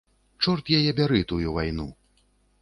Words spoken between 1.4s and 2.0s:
вайну!